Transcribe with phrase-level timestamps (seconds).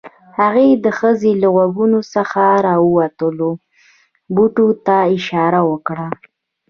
[0.39, 3.49] هغې د ښځې له غوږونو څخه راوتلو
[4.35, 6.07] بوټو ته اشاره وکړه